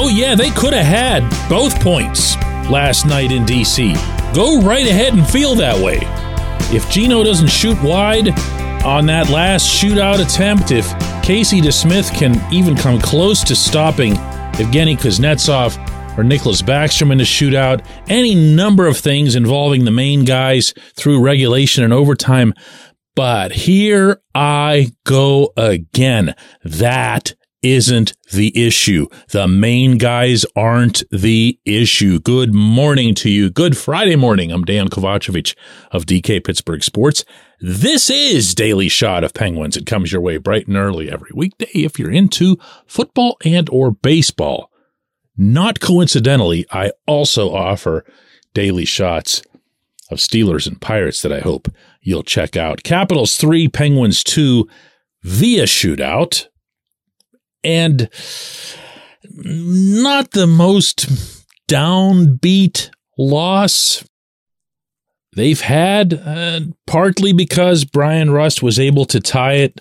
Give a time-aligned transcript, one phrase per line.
[0.00, 2.36] Oh, yeah, they could have had both points
[2.70, 3.94] last night in D.C.
[4.32, 5.98] Go right ahead and feel that way.
[6.74, 8.28] If Gino doesn't shoot wide
[8.84, 10.86] on that last shootout attempt, if
[11.24, 14.14] Casey DeSmith can even come close to stopping
[14.54, 15.76] Evgeny Kuznetsov
[16.16, 21.20] or Nicklas Backstrom in a shootout, any number of things involving the main guys through
[21.20, 22.54] regulation and overtime.
[23.18, 26.36] But here I go again.
[26.62, 29.08] That isn't the issue.
[29.30, 32.20] The main guys aren't the issue.
[32.20, 33.50] Good morning to you.
[33.50, 34.52] Good Friday morning.
[34.52, 35.56] I'm Dan Kovacevic
[35.90, 37.24] of DK Pittsburgh Sports.
[37.58, 39.76] This is Daily Shot of Penguins.
[39.76, 43.90] It comes your way bright and early every weekday if you're into football and or
[43.90, 44.70] baseball.
[45.36, 48.04] Not coincidentally, I also offer
[48.54, 49.42] daily shots
[50.08, 51.68] of Steelers and Pirates that I hope
[52.08, 52.82] you'll check out.
[52.82, 54.66] Capitals 3, Penguins 2
[55.22, 56.46] via shootout.
[57.62, 58.08] And
[59.34, 61.06] not the most
[61.68, 64.04] downbeat loss
[65.36, 69.80] they've had, uh, partly because Bryan Rust was able to tie it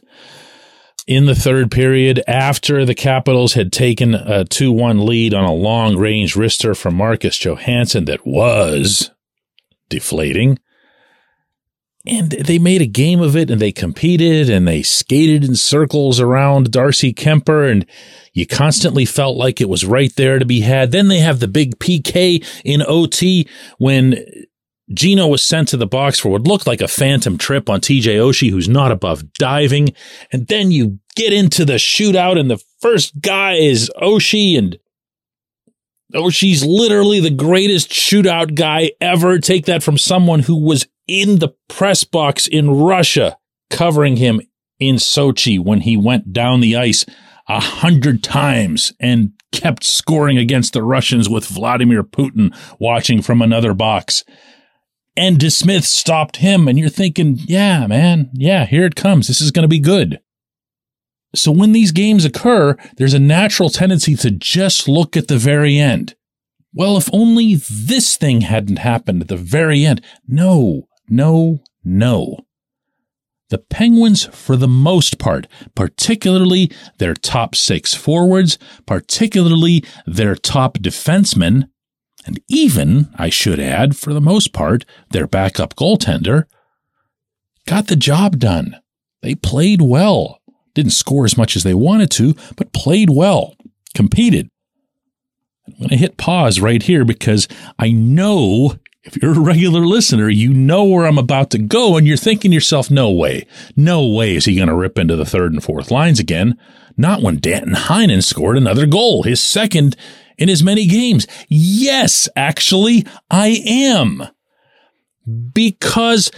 [1.08, 5.54] in the third period after the Capitals had taken a 2 1 lead on a
[5.54, 9.12] long range wrister from Marcus Johansson that was
[9.88, 10.60] deflating.
[12.08, 16.22] And they made a game of it and they competed and they skated in circles
[16.22, 17.86] around Darcy Kuemper and
[18.34, 20.92] you constantly felt like it was right there to be had.
[20.92, 24.24] Then they have the big PK in OT when
[24.94, 28.16] Gino was sent to the box for what looked like a phantom trip on TJ
[28.16, 29.90] Oshie, who's not above diving.
[30.32, 34.80] And then you get into the shootout and the first guy is Oshie and
[36.14, 39.40] Oshie's literally the greatest shootout guy ever.
[39.40, 43.38] Take that from someone who was in the press box in Russia
[43.70, 44.42] covering him
[44.80, 47.06] in Sochi when he went down the ice
[47.48, 53.74] a hundred times and kept scoring against the Russians with Vladimir Putin watching from another
[53.74, 54.24] box
[55.18, 56.68] and DeSmith stopped him.
[56.68, 59.28] And you're thinking, yeah, man, yeah, here it comes.
[59.28, 60.20] This is going to be good.
[61.36, 65.78] So when these games occur, there's a natural tendency to just look at the very
[65.78, 66.16] end.
[66.74, 70.02] Well, if only this thing hadn't happened at the very end.
[70.28, 72.38] No, no, no.
[73.50, 81.70] The Penguins, for the most part, particularly their top six forwards, particularly their top defensemen,
[82.26, 86.44] and even, I should add, for the most part, their backup goaltender,
[87.66, 88.76] got the job done.
[89.22, 90.42] They played well.
[90.74, 93.56] Didn't score as much as they wanted to, but played well,
[93.96, 94.50] competed.
[95.66, 97.48] I'm going to hit pause right here because
[97.80, 98.76] I know
[99.08, 102.52] if you're a regular listener, you know where I'm about to go, and you're thinking
[102.52, 105.64] to yourself, no way, no way is he going to rip into the third and
[105.64, 106.58] fourth lines again.
[106.98, 109.96] Not when Danton Heinen scored another goal, his second
[110.38, 111.26] in as many games?
[111.48, 114.28] Yes, actually, I am.
[115.54, 116.32] Because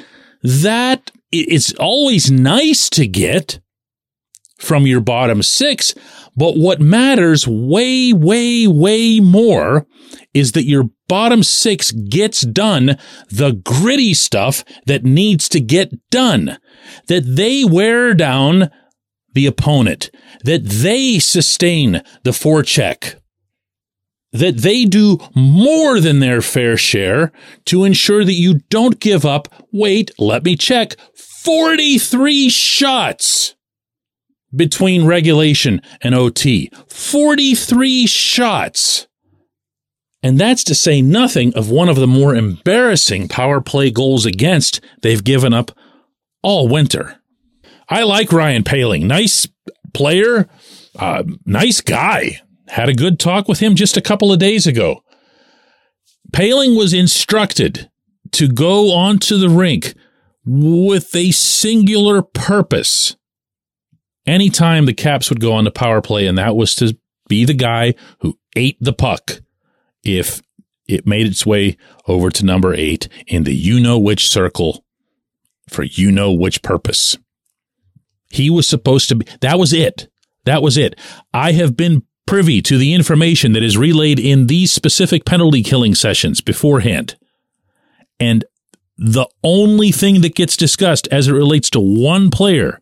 [0.44, 3.60] that it's always nice to get
[4.60, 5.96] from your bottom six,
[6.36, 9.88] but what matters way, way, way more
[10.34, 12.98] is that your bottom six gets done
[13.30, 16.58] the gritty stuff that needs to get done,
[17.08, 18.70] that they wear down
[19.34, 20.12] the opponent,
[20.44, 23.16] that they sustain the forecheck,
[24.32, 27.32] that they do more than their fair share
[27.66, 33.56] to ensure that you don't give up, wait, let me check, 43 shots
[34.56, 36.72] between regulation and OT.
[36.88, 39.08] 43 shots.
[40.22, 44.82] And that's to say nothing of one of the more embarrassing power play goals against
[45.02, 45.72] they've given up
[46.42, 47.20] all winter.
[47.88, 49.06] I like Ryan Poehling.
[49.06, 49.48] Nice
[49.94, 50.48] player,
[50.98, 52.42] uh, nice guy.
[52.68, 55.04] Had a good talk with him just a couple of days ago.
[56.32, 57.90] Poehling was instructed
[58.34, 59.96] to go onto the rink
[60.46, 63.16] with a singular purpose.
[64.30, 66.96] Anytime the Caps would go on the power play, and that was to
[67.28, 69.42] be the guy who ate the puck
[70.04, 70.40] if
[70.88, 71.78] it made its way
[72.08, 74.86] over to number eight in the you know which circle
[75.68, 77.18] for you know which purpose.
[78.30, 80.08] He was supposed to be, that was it.
[80.46, 81.00] That was it.
[81.34, 85.96] I have been privy to the information that is relayed in these specific penalty killing
[85.96, 87.18] sessions beforehand.
[88.20, 88.46] And
[88.96, 92.80] the only thing that gets discussed as it relates to one player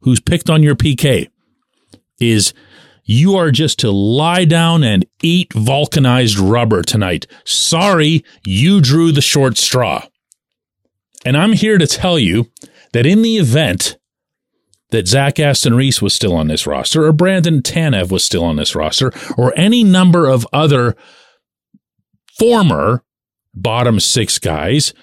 [0.00, 1.28] who's picked on your PK
[2.20, 2.52] is
[3.04, 7.26] you are just to lie down and eat vulcanized rubber tonight.
[7.44, 10.04] Sorry, you drew the short straw.
[11.24, 12.50] And I'm here to tell you
[12.92, 13.98] that in the event
[14.90, 18.56] that Zach Aston Reese was still on this roster, or Brandon Tanev was still on
[18.56, 20.96] this roster, or any number of other
[22.38, 23.04] former
[23.54, 24.94] bottom six guys,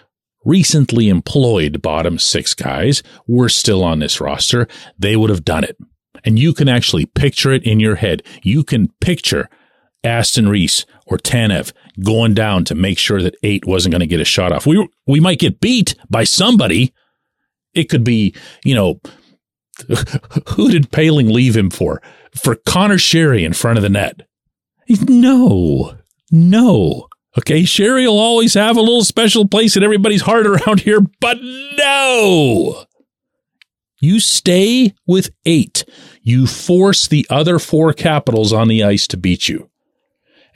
[0.45, 5.77] recently employed bottom six guys, were still on this roster, they would have done it.
[6.23, 8.23] And you can actually picture it in your head.
[8.41, 9.49] You can picture
[10.03, 14.21] Aston Reese or Tanev going down to make sure that eight wasn't going to get
[14.21, 14.65] a shot off.
[14.65, 16.93] We, we might get beat by somebody.
[17.73, 18.33] It could be,
[18.63, 19.01] you know,
[20.49, 22.01] who did Poehling leave him for?
[22.35, 24.21] For Conor Sheary in front of the net.
[24.87, 25.97] No,
[26.31, 27.07] no.
[27.37, 31.37] Okay, Sheary will always have a little special place in everybody's heart around here, but
[31.41, 32.85] no.
[33.99, 35.83] You stay with eight.
[36.21, 39.69] You force the other four capitals on the ice to beat you.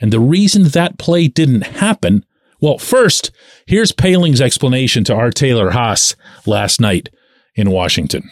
[0.00, 2.24] And the reason that play didn't happen,
[2.60, 3.30] well, first,
[3.66, 6.16] here's Poehling's explanation to our Taylor Haas
[6.46, 7.10] last night
[7.54, 8.30] in Washington.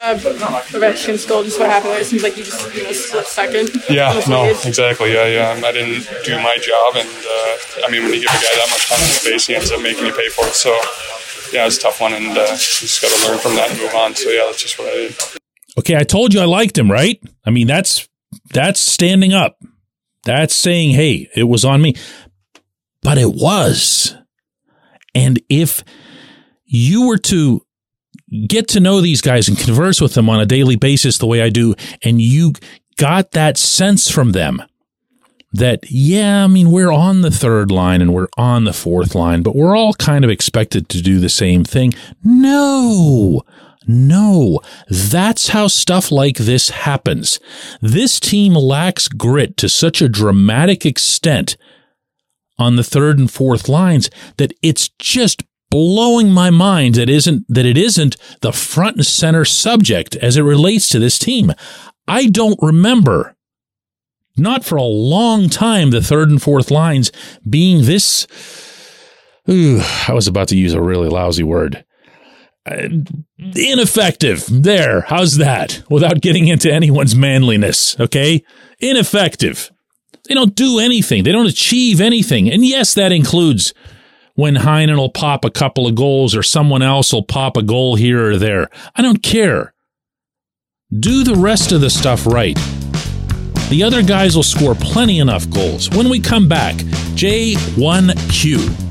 [0.00, 1.94] Uh, Ovechkin's goal, just what happened.
[1.94, 3.70] It seems like you just you know, split second.
[3.88, 5.12] Yeah, no, exactly.
[5.12, 5.66] Yeah, yeah.
[5.66, 8.68] I didn't do my job, and uh, I mean, when you give a guy that
[8.70, 10.54] much time in the face, he ends up making you pay for it.
[10.54, 10.70] So,
[11.52, 13.78] yeah, it's a tough one, and uh, you just got to learn from that and
[13.80, 14.14] move on.
[14.14, 15.16] So, yeah, that's just what I did.
[15.78, 17.22] Okay, I told you I liked him, right?
[17.44, 18.08] I mean, that's
[18.52, 19.58] that's standing up.
[20.24, 21.94] That's saying, "Hey, it was on me."
[23.02, 24.16] But it was.
[25.14, 25.84] And if
[26.64, 27.64] you were to
[28.46, 31.42] get to know these guys and converse with them on a daily basis the way
[31.42, 32.52] I do, and you
[32.96, 34.62] got that sense from them
[35.52, 39.42] that, yeah, I mean, we're on the third line and we're on the fourth line,
[39.42, 41.92] but we're all kind of expected to do the same thing.
[42.24, 43.42] No,
[43.86, 47.38] no, that's how stuff like this happens.
[47.80, 51.56] This team lacks grit to such a dramatic extent
[52.58, 57.66] on the third and fourth lines that it's just blowing my mind that isn't that
[57.66, 61.52] it isn't the front and center subject as it relates to this team.
[62.06, 63.34] I don't remember
[64.36, 67.10] not for a long time the third and fourth lines
[67.50, 68.28] being this
[69.50, 71.84] ooh, I was about to use a really lousy word.
[72.64, 72.86] Uh,
[73.56, 74.44] ineffective.
[74.48, 75.00] There.
[75.00, 75.82] How's that?
[75.90, 78.44] Without getting into anyone's manliness, okay?
[78.78, 79.72] Ineffective.
[80.28, 81.24] They don't do anything.
[81.24, 82.48] They don't achieve anything.
[82.48, 83.74] And yes, that includes
[84.34, 87.94] when Heinen will pop a couple of goals or someone else will pop a goal
[87.96, 88.68] here or there.
[88.94, 89.74] I don't care.
[90.92, 92.58] Do the rest of the stuff right.
[93.70, 95.88] The other guys will score plenty enough goals.
[95.90, 96.74] When we come back,
[97.16, 98.83] J1Q.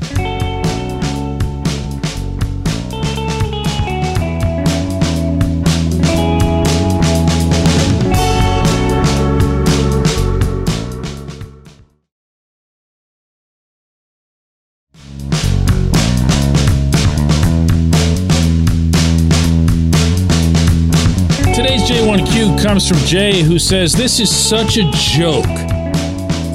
[21.64, 25.44] J1Q comes from Jay, who says, This is such a joke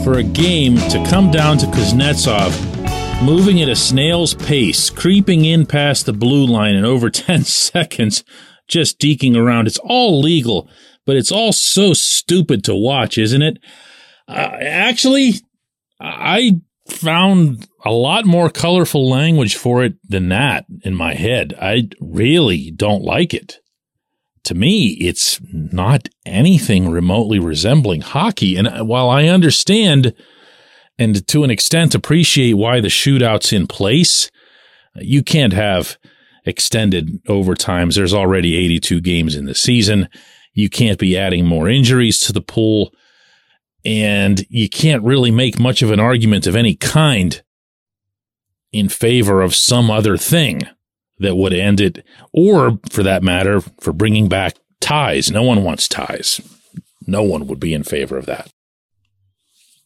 [0.03, 5.65] for a game to come down to Kuznetsov, moving at a snail's pace, creeping in
[5.65, 8.23] past the blue line in over 10 seconds,
[8.67, 9.67] just deking around.
[9.67, 10.69] It's all legal,
[11.05, 13.57] but it's all so stupid to watch, isn't it?
[14.27, 15.33] Uh, actually,
[15.99, 21.55] I found a lot more colorful language for it than that in my head.
[21.59, 23.59] I really don't like it
[24.43, 28.55] to me, it's not anything remotely resembling hockey.
[28.55, 30.13] And uh, while I understand
[30.97, 34.29] and to an extent appreciate why the shootout's in place,
[34.95, 35.97] uh, you can't have
[36.45, 37.95] extended overtimes.
[37.95, 40.09] There's already 82 games in the season.
[40.53, 42.93] You can't be adding more injuries to the pool.
[43.85, 47.41] And you can't really make much of an argument of any kind
[48.73, 50.63] in favor of some other thing
[51.19, 55.31] that would end it, or for that matter, for bringing back ties.
[55.31, 56.41] No one wants ties.
[57.05, 58.49] No one would be in favor of that.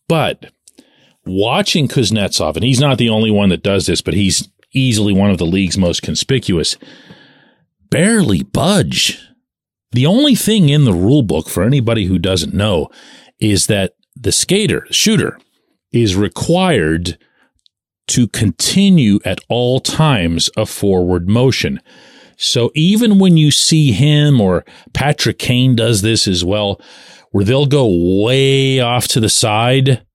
[0.07, 0.51] But
[1.25, 5.29] watching Kuznetsov, and he's not the only one that does this, but he's easily one
[5.29, 6.77] of the league's most conspicuous,
[7.89, 9.19] barely budge.
[9.91, 12.89] The only thing in the rule book for anybody who doesn't know
[13.39, 15.39] is that the skater, shooter,
[15.91, 17.17] is required
[18.07, 21.79] to continue at all times a forward motion.
[22.37, 26.81] So even when you see him or Patrick Kane does this as well,
[27.31, 27.87] where they'll go
[28.23, 30.05] way off to the side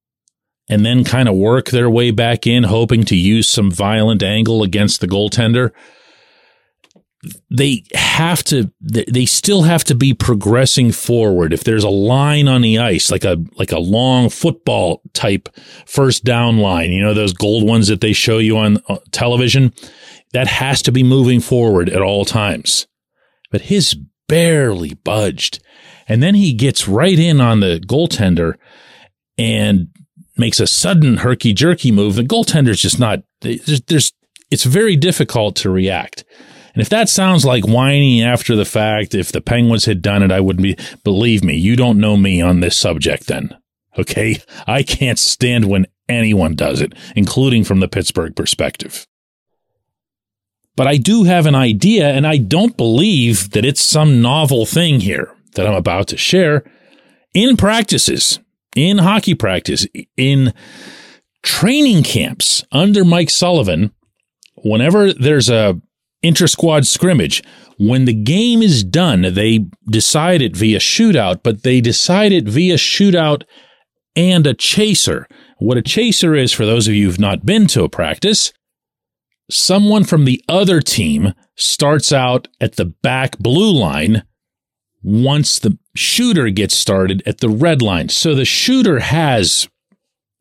[0.69, 4.63] and then kind of work their way back in, hoping to use some violent angle
[4.63, 5.71] against the goaltender.
[7.51, 11.53] They have to, they still have to be progressing forward.
[11.53, 15.49] If there's a line on the ice, like a, like a long football type
[15.85, 19.73] first down line, you know, those gold ones that they show you on uh, television,
[20.33, 22.87] that has to be moving forward at all times.
[23.51, 23.97] But his
[24.29, 25.61] barely budged.
[26.07, 28.55] And then he gets right in on the goaltender
[29.37, 29.89] and
[30.37, 34.13] makes a sudden herky jerky move, the goaltender's just not, there's, there's,
[34.51, 36.25] it's very difficult to react.
[36.79, 40.31] And if that sounds like whining after the fact, if the Penguins had done it,
[40.31, 43.59] I wouldn't be, believe me, you don't know me on this subject then.
[43.99, 44.41] Okay.
[44.65, 49.09] I can't stand when anyone does it, including from the Pittsburgh perspective.
[50.77, 55.01] But I do have an idea, and I don't believe that it's some novel thing
[55.01, 56.63] here that I'm about to share
[57.35, 58.39] in practices
[58.77, 59.85] in hockey practice,
[60.17, 60.55] in
[61.43, 63.93] training camps under Mike Sullivan,
[64.63, 65.81] whenever there's a
[66.23, 67.43] inter squad scrimmage,
[67.79, 72.75] when the game is done, they decide it via shootout, but they decide it via
[72.75, 73.45] shootout
[74.17, 75.29] and a chaser.
[75.59, 78.53] What a chaser is, for those of you who've not been to a practice,
[79.51, 84.25] someone from the other team starts out at the back blue line
[85.03, 88.09] once the shooter gets started at the red line.
[88.09, 89.69] So the shooter has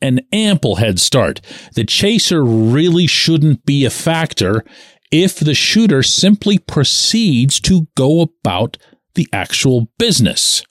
[0.01, 1.41] an ample head start.
[1.74, 4.63] The chaser really shouldn't be a factor
[5.12, 8.78] if the shooter simply proceeds to go about
[9.16, 10.64] the actual business.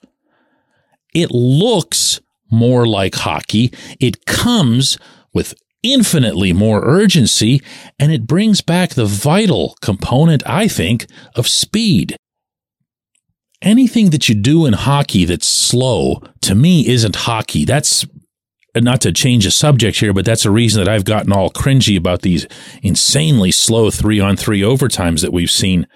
[1.13, 3.73] It looks more like hockey.
[3.99, 4.97] It comes
[5.33, 5.53] with
[5.83, 7.61] infinitely more urgency
[7.99, 12.17] and it brings back the vital component, I think, of speed
[13.61, 17.65] anything that you do in hockey that's slow to me isn't hockey.
[17.65, 18.05] That's
[18.77, 21.49] Uh, not to change the subject here, but that's a reason that I've gotten all
[21.49, 22.45] cringy about these
[22.83, 25.87] insanely slow three on three overtimes that we've seen,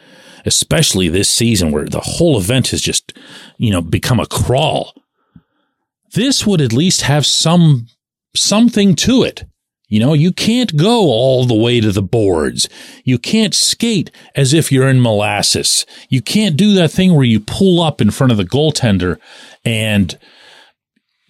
[0.45, 3.17] especially this season where the whole event has just,
[3.57, 4.93] you know, become a crawl.
[6.13, 7.87] This would at least have some,
[8.35, 9.45] something to it.
[9.87, 12.69] You know, you can't go all the way to the boards.
[13.03, 15.85] You can't skate as if you're in molasses.
[16.09, 19.19] You can't do that thing where you pull up in front of the goaltender
[19.65, 20.17] and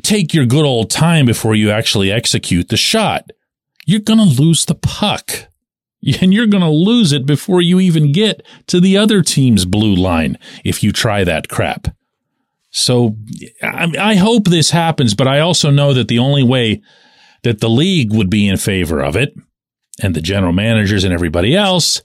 [0.04, 3.32] take your good old time before you actually execute the shot.
[3.86, 5.32] You're going to lose the puck.
[6.20, 9.94] And you're going to lose it before you even get to the other team's blue
[9.94, 11.96] line if you try that crap.
[12.72, 13.18] So
[13.62, 16.82] I, hope this happens, but I also know that the only way
[17.44, 19.36] that the league would be in favor of it
[20.02, 22.02] and the general managers and everybody else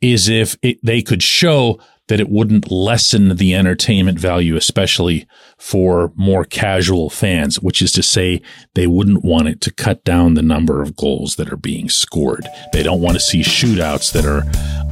[0.00, 5.26] is if it, they could show that it wouldn't lessen the entertainment value, especially
[5.58, 8.42] for more casual fans, which is to say
[8.74, 12.46] they wouldn't want it to cut down the number of goals that are being scored.
[12.72, 14.42] They don't want to see shootouts that are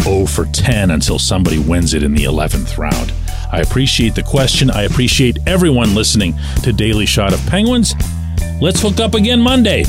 [0.03, 3.13] 0 for 10 until somebody wins it in the 11th round.
[3.53, 4.71] I appreciate the question.
[4.71, 7.95] I appreciate everyone listening to Daily Shot of Penguins.
[8.61, 9.85] Let's hook up again Monday.